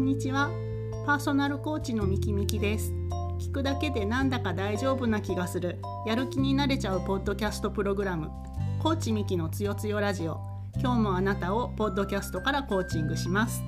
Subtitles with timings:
[0.00, 0.50] んにちは。
[1.04, 2.94] パーソナルコーチのみきみきです。
[3.38, 5.78] 聞くだけでなんだか大丈夫な気がする。
[6.06, 8.30] やる気になれちゃうポッドキャストプログラム。
[8.82, 10.40] コーチミキのつよつよラジオ。
[10.80, 13.62] 今日もあなたをポッドキャストからコーチングします。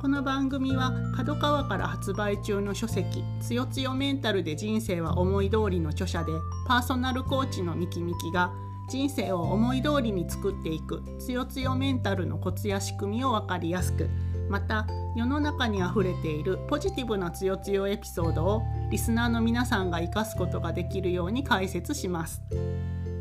[0.00, 6.32] この番組は角川から発売中の書籍「つよつよメンタルで人生は思い通り」の著者で
[6.66, 8.50] パーソナルコーチのみきみきが
[8.88, 14.08] 人生を思い通りに作っていくつよつよメンタルのコツや仕組みを分かりやすく
[14.50, 22.42] また世の中にあふれているポジティブなつよつよエピソードをリスナーの皆さんが生かすことができるように解説します。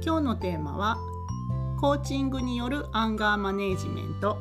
[0.04, 0.98] 今日のテーマは
[1.80, 4.40] コーチングによるアンガーマネジメント。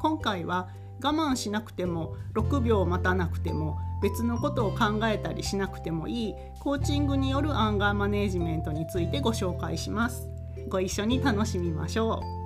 [0.00, 0.68] 今回は
[1.02, 10.28] 我慢しなくても6秒待たなくても別のことを考えたりしなくてもいいコーチングによるアンガーマネジメントについてご紹介します。
[10.68, 12.43] ご一緒に楽しみましょう、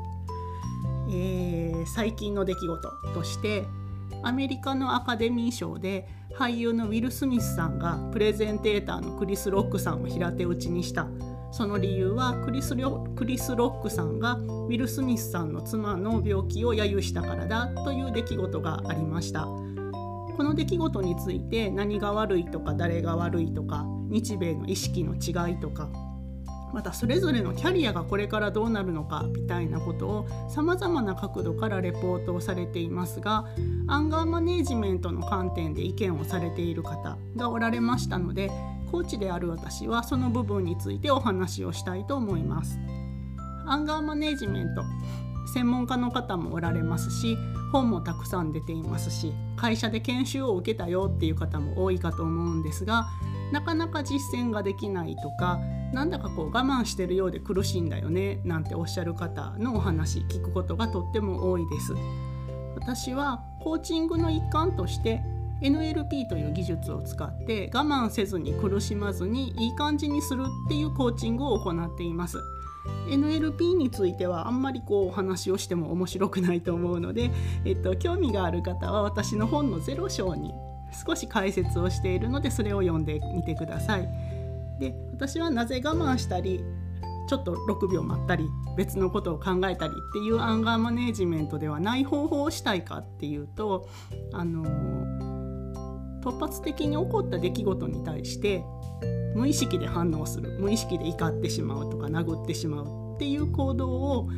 [1.11, 3.67] えー、最近の出来事として
[4.23, 11.07] アメリカのアカデミー賞で俳優のウィル・スミスさんがプレゼンテーターのクリス・ロックさんを平手打ちにした。
[11.51, 12.77] その理由はクリス
[13.17, 19.45] クリス・ロックさんがウィル・スミスさんの妻の病気を揶揄したからだという出来事がありました。
[19.45, 25.89] この出来事について何が悪いとか誰が悪いとか日米の意識の違いとか
[26.73, 33.47] またそれぞれのキャリアがこれからどうなるのかみたいなことをさまざまな角度からレポートをされていますが
[33.87, 38.51] アンガーマネージメントの観点で意見をされている方がおられましたので
[38.91, 42.79] コーチである私はその部分についてお話をしたいと思います。
[43.69, 44.83] アンガーマネジメント
[45.53, 47.37] 専門家の方もおられますし
[47.71, 53.09] 本もたくさん出ていますし会社で研修を受けたよっていう方も多いかと思うんですが
[53.53, 55.61] なかなか実践ができないとか
[55.93, 61.95] なんだかこう我慢してるようで苦しいんだよねなんておっしゃる方のお話聞くことがとっても多いです。
[62.75, 65.21] 私はコーチングの一環として
[65.63, 72.39] NLP という技術を使って我慢せずに苦しまずにいい感じにするっていうコーチングを行っています。
[73.09, 77.31] NLP についてはあんまりこうお話をしても面白くないと思うので、
[77.65, 80.53] えっと、興味がある方は私の本の0章に
[81.07, 84.09] 少し解説をしているのでそれを読んでみてください。
[84.79, 86.65] で私はなぜ我慢したり
[87.29, 93.89] ちょっと6秒待ったり別のことを考えたりっていうアンガーマネジメントではない方法をしたいかっていうと
[94.33, 94.65] あの
[96.23, 98.65] 突発的に起こった出来事に対して
[99.35, 104.29] 無意識で反応する無意識で怒ってしまうとか殴ってしまうっていう行動を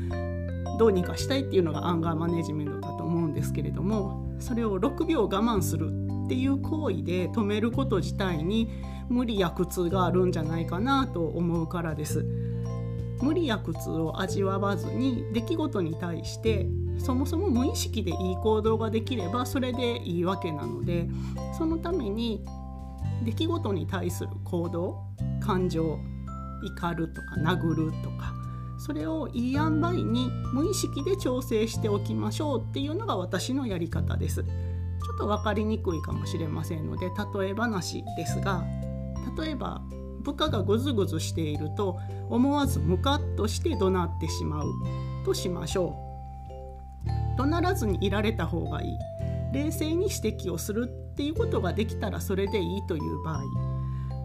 [0.79, 5.91] どうにかしたいっていうのがアンガーマネジメントだと思うんですけれどもそれを6秒我慢する
[6.31, 8.71] っていう行為で止めること自体に
[9.09, 12.25] 無理や苦痛があるんじゃないかなと思うからです。
[13.21, 21.09] 無理や苦痛を味わわずに出来事に対してそもそも無意識でいい行動ができればそれでいいわけなので
[21.59, 22.45] そのために
[23.25, 25.03] 出来事に対する行動
[25.41, 25.99] 感情
[26.63, 28.33] 怒るとか殴るとか
[28.79, 34.45] それをいい塩梅に無意識で調整しておきましょうっていうのが私のやり方です。
[35.11, 37.11] ちょっと分かりにくいかもしれませんので
[37.41, 38.65] 例え話ですが
[39.37, 39.83] 例えば
[40.23, 41.99] 部下がぐずぐずしていると
[42.29, 44.71] 思わずムカッとして怒鳴ってしまう
[45.25, 45.97] としましょ
[47.37, 47.39] う。
[47.39, 48.99] 怒鳴らずにいられた方がいい。
[49.53, 53.43] 冷静に指摘をするっていうことができたらそれでいいという場合。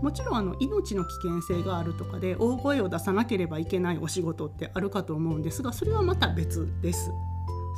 [0.03, 7.09] もちろんあの命の危険性があるとかで大声を出さなければいけないお仕事ってあるかと思うんですがそれはまた別です。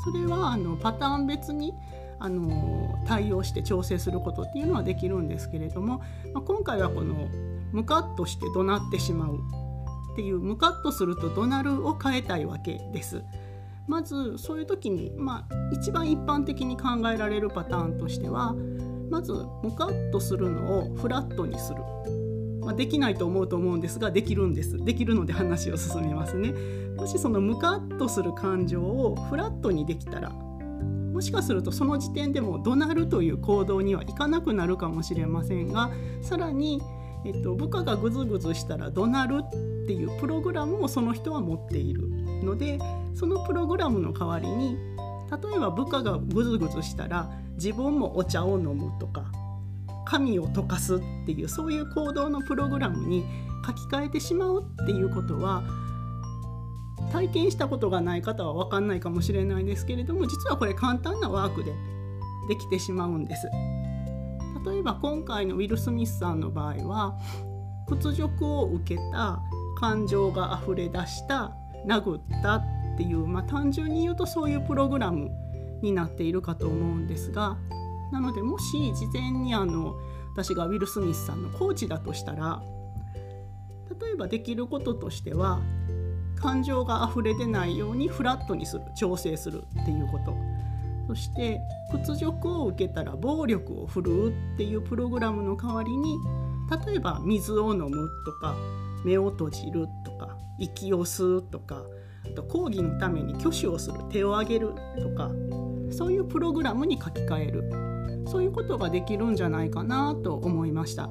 [0.03, 1.73] それはあのパターン別に
[2.19, 5.99] あの対応して調整することっていうのはできるんですけれども、
[6.33, 7.27] まあ、今回はこの
[7.71, 9.39] ムカッとして怒鳴ってしまう。
[10.13, 13.21] っていうムカッとすると怒鳴るを変えたいわけです。
[13.87, 18.55] まずそういう時に、まあ、一番一般的に考えられるパターンとしては
[19.11, 21.81] まずムカッとするのをフラットにする、
[22.61, 24.83] まあ、できないと思うと思うんですができるんです。
[24.83, 26.51] できるので話を進めますね。
[26.97, 30.31] もしそのムカッとする感情をフラットにできたら
[31.17, 35.89] もしかするとその時点でも怒鳴るという行動にはいかなくなるかもしれませんが
[36.21, 36.79] さらに
[37.25, 39.49] えっと、部下がグズグズしたら怒鳴るっ
[39.87, 42.07] ていうプログラムをその人は持っている
[42.43, 42.77] ので
[43.15, 44.77] そのプログラムの代わりに
[45.31, 49.25] 例えば部下がグズグズしたら自分もお茶を飲むとか
[50.05, 53.25] 紙を溶かすっていうそういう行動のプログラムに
[53.65, 55.63] 書き換えてしまうっていうことは
[57.11, 61.73] 体験したことがない方は分かんないかもしれないですけれども実はこれ簡単なワークで
[62.47, 63.47] できてしまうんです。
[64.65, 67.17] 例えば今回のウィル・スミスさんの場合は
[67.87, 69.39] 屈辱を受けた
[69.79, 71.53] 感情が溢れ出した
[71.87, 72.63] 殴ったっ
[72.97, 75.31] ていう、まあ、単純に言うとそういうプログラム
[75.81, 77.57] になっているかと思うんですが
[78.11, 79.95] なのでもし事前にあの
[80.33, 82.61] 私がウィル・スミスさんのコーチだとしたら
[84.01, 85.61] 例えばできることとしては
[86.37, 90.33] 感情が溢れ出ないようにフラットにする調整するっていうこと。
[91.07, 91.61] そして
[91.91, 96.17] 屈辱を受けたら暴力を振るうっていうプログラムの代わりに
[96.85, 98.55] 例えば水を飲むとか
[99.05, 101.85] 目を閉じるとか息を吸うとか
[102.25, 105.31] あと講義のために挙手をする手を挙げるとか
[105.91, 107.87] そういうプログラムに書き換える。
[108.27, 111.09] そういうことができるんじゃないかなと思いました。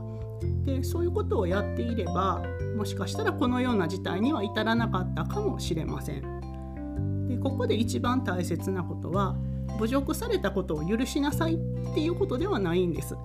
[0.65, 2.43] でそういうことをやっていれば
[2.77, 7.29] もしかしたらこのような事態には至らなかったかもしれません。
[7.29, 9.37] でここで一番大切なことは
[9.79, 13.17] 侮辱されたことを許しなさいっていうことではないんです。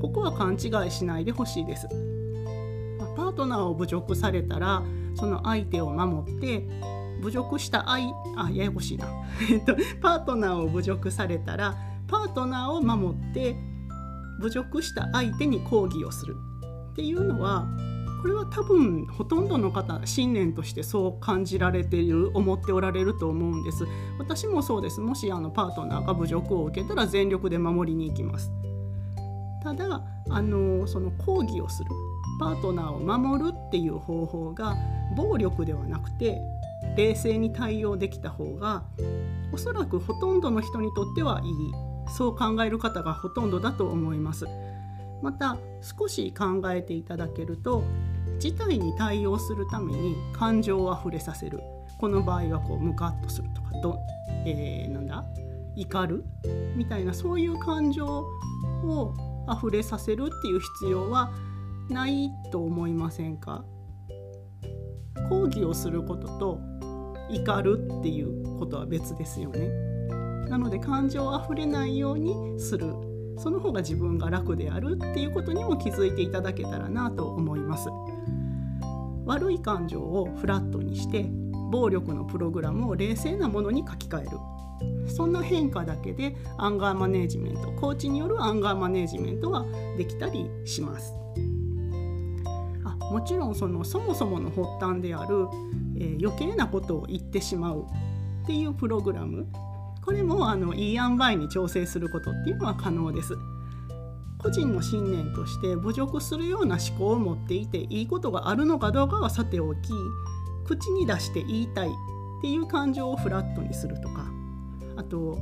[0.00, 1.88] ここは勘違いしないでほしいです。
[3.16, 4.82] パートナーを侮辱されたら
[5.14, 6.62] その相手を守って
[7.20, 9.06] 侮辱した相あややこしいな。
[10.00, 11.76] パートナーを侮辱されたら
[12.06, 13.56] パートナーを守って
[14.40, 16.36] 侮辱した相手に抗議をする。
[16.98, 17.68] っていうのは
[18.20, 23.86] これは多分ほとんどの方信念としてそう感じられている思っておられると思うんです。
[24.18, 25.00] 私もそうです。
[25.00, 28.50] もしあのパートナーが侮辱を受けたら全力で守りに行きます。
[29.62, 31.90] ただあのその抗議をする。
[32.40, 34.76] パートナーを守るっていう方法が
[35.16, 36.40] 暴力ではなくて
[36.96, 38.84] 冷静に対応できた方が
[39.52, 41.52] おそらくほとんどの人にとってはいい。
[42.16, 44.46] そう考える方がほとんどだと思います。
[45.22, 47.82] また少し考えていただけると
[48.38, 51.60] 事態に対応するために感情をあふれさせる。
[51.98, 53.98] この場合はこうムカッとするとかど、
[54.46, 55.24] えー、なんだ？
[55.76, 56.24] 怒る？
[56.76, 59.14] みたいなそういう感情を
[59.50, 61.32] 溢れさせるっていう必要は
[61.88, 63.64] ないと思いませんか？
[65.28, 66.60] 抗議をすることと
[67.30, 69.68] 怒るっていうことは別ですよね。
[70.48, 72.94] なので感情あふれないようにする。
[73.38, 77.88] その方が自分が楽であるっていうことにも気づいていただけたらなと思います。
[79.28, 81.26] 悪い感情をフラットにして
[81.70, 84.38] 暴力のプログラムを冷静なものに書き換える
[85.06, 89.66] そんな変化だけでアンガーマネージメントコーチによるアンガーマネージメントは
[89.98, 91.12] できたりします
[92.84, 92.96] あ。
[93.12, 95.46] もちろんそのそもそもの発端である、
[95.98, 97.86] えー、余計なことを言ってしまう
[98.44, 99.46] っていうプログラム
[100.08, 103.36] これもあのいい塩梅に調整することっていうのは可能です。
[104.38, 109.92] 個人の信念として侮辱するような思考を持っていていいことがあるのかどうかはさておき
[110.64, 111.92] 口に出して言いたいっ
[112.40, 114.24] ていう感情をフラットにするとか
[114.96, 115.36] あと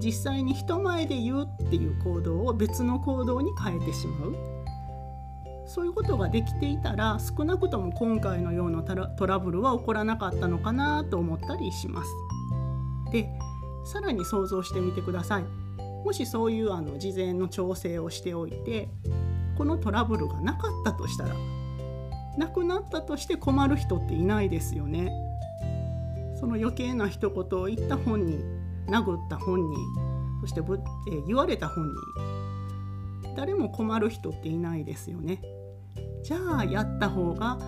[0.00, 4.36] 実際に人前で言うっていう行動を別の行動に変えてしまう
[5.66, 12.10] そういうことができていたら少なくとも今回のようなトラブルは起こらなかったのかなと思ったりします。
[13.10, 13.28] で
[13.84, 15.44] さらに想像してみてください。
[16.04, 18.90] もしそういうあの事前の調整をしておいて
[19.56, 21.34] このトラブルがなかったとしたら
[22.36, 25.12] なくなったとして困る人っていないですよね。
[26.38, 28.38] その余計な一言を言った本人
[28.86, 29.78] 殴った本人
[30.42, 30.78] そしてぶ、
[31.08, 35.40] えー、言われた本人誰も困る人っていないですよね。
[36.22, 37.58] じゃあやった方が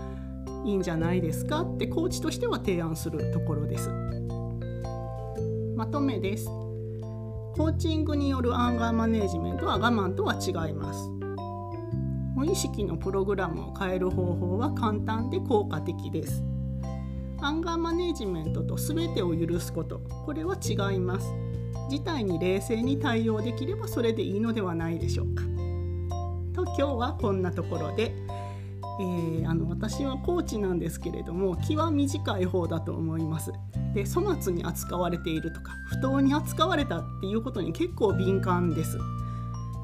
[0.64, 3.90] いいんじゃないですかってコーチとしては提案するところです。
[5.76, 6.46] まとめです。
[6.46, 11.10] コーチングによるアンガーマネジメントは我慢とは違います。
[12.34, 16.42] 無意識のプログラムを変える方法は簡単で効果的です。
[17.42, 21.30] アンガーマネジメントと全てを許すことこれは違います。
[21.90, 25.42] 事態に冷静に対応できればそれでいいのではないでしょうか。
[26.54, 28.14] と今日はこんなところで
[28.98, 33.52] えー、あの私はコーチなんですけれども気は短い方だと思います。
[33.94, 38.98] で粗末に扱われているとか不当に扱われたっていうことに結構敏感です。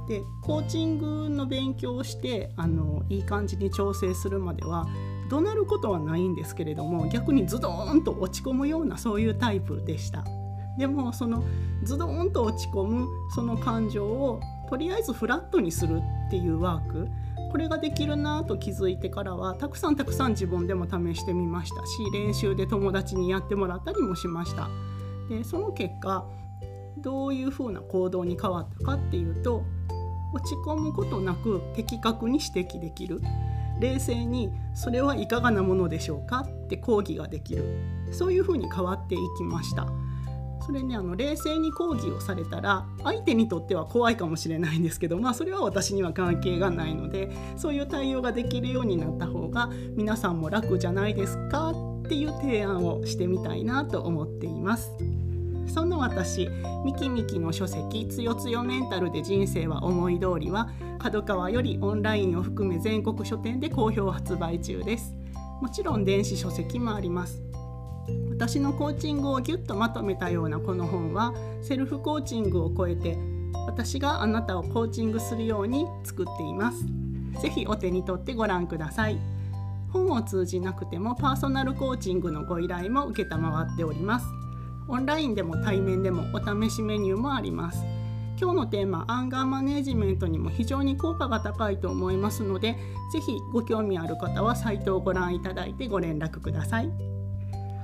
[0.09, 4.87] でコーチングの勉強をしてあのいい感じに調整するまでは
[5.31, 10.25] 怒鳴ることはないんですけれども逆にズドーンと落ち込むようなそういうタイプでした。
[10.79, 11.45] でもその
[11.85, 17.09] ズドンと落ち込むその感情をとりあえずフラットにするっていうワーク
[17.51, 24.71] これができるなと気づいてからはたくさんたくさん自分でも試してみましたし練習で友達にやってもらったりもしました。
[25.29, 26.27] でその結果
[26.99, 29.63] どういうふうな行動に変わったかっていうと
[30.33, 33.21] 落ち込むことなく的確に指摘できる。
[33.81, 37.65] 冷静にそれはいかがなものでしょうかって抗議ができる。
[38.13, 39.87] そういうふうに変わっていきました。
[40.65, 54.93] それねあの冷静に抗議をされたら相手にとっては怖いかもしれないんですけどまあそれは私には関係がないのでそういう対応ができるようになった方が皆さんも楽じゃないですかっていう提案をしてみたいなと思っています。
[55.67, 56.49] そんな私
[56.85, 65.15] ミキミキの書籍「つよつよメンタルで人生は思い通り」は角川よりオンラインを含め全国書店で好評発売中です
[65.63, 67.43] もちろん電子書籍もあります
[68.43, 71.33] 私のコーチングをぎゅっとまとめたようなこの本は
[71.63, 73.17] セルフコーチングを超えて
[73.69, 76.85] 私があなたをコーチングするように作っています。
[77.41, 79.19] 是非お手に取ってご覧ください。
[79.93, 84.27] 本を通じなくてもパーソナルコーチングのご依頼も承っております。
[84.89, 87.85] オンラインでも対面でもお試しメニューもあります。
[88.41, 92.77] 今日のテーマアンガーマネジメントにも非常に効果が高いと思いますので
[93.13, 97.12] 是非ご興味ある方はサイトをご覧いただいてご連絡ください。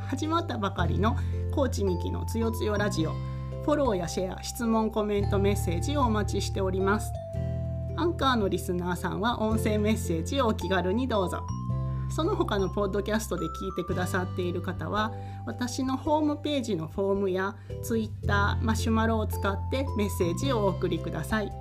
[0.08, 1.18] 始まったばかりの
[1.54, 3.12] コーチミキのつよつよラジオ。
[3.64, 7.12] フォローやシェア質問コメントメッセージをお待ちしております。
[7.94, 11.46] アンカーのリスナーさんは音声メッセージをお気軽にどうぞ。
[12.08, 15.12] その他のポッドキャストで聞いてくださっている方は
[15.44, 21.52] 私のホームページのフォームや Twitter マシュマロを使ってメッセージをお送りください。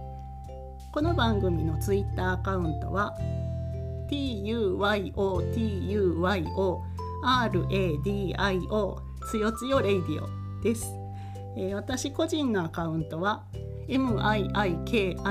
[0.93, 3.13] この番組の Twitter アカウントは
[4.09, 8.95] TUYOTUYO RADIO
[9.29, 10.29] つよつよレイディオ
[10.63, 10.87] です、
[11.57, 13.43] えー、私個人のアカウントは
[13.87, 15.23] MIIKIMIKI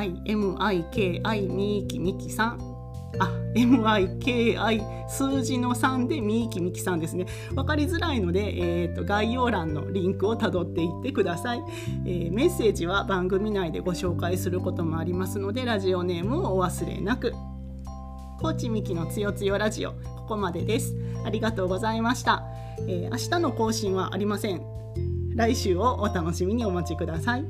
[1.53, 2.77] みきみきさん。
[3.19, 7.27] あ MIKI 数字の3でみーきみきさんですね。
[7.55, 11.63] 分かりづらいので、えーと、概要欄のリンクをたどっていってください、
[12.05, 17.33] えー、メッセージは番組内でご紹介することもありますのでラジオネームをお忘れなく。
[18.39, 20.16] コーチミキのつよつよラジオ。
[20.27, 20.95] こまでです。
[21.25, 22.45] ありがとうございました、
[22.89, 24.63] えー、明日の更新はありません。
[25.35, 27.45] 来週をお楽しみにお待ちください。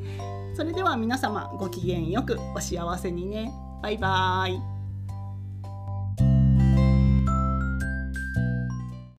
[0.55, 3.53] それでは皆様ごきげんよくお幸せにね。
[3.83, 4.76] バイバーイ。